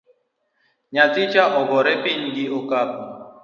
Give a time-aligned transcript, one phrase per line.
[0.93, 3.01] Nyathicha ogore piny gi okapu